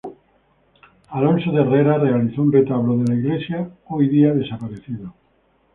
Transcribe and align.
Alonso 1.11 1.51
de 1.51 1.61
Herrera 1.61 1.99
realizó 1.99 2.41
un 2.41 2.51
retablo 2.51 2.97
de 2.97 3.05
la 3.07 3.13
iglesia, 3.19 3.69
hoy 3.87 4.09
día 4.09 4.33
desaparecido. 4.33 5.13